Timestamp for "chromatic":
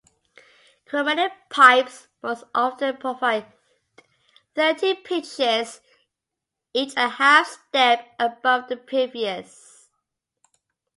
0.87-1.31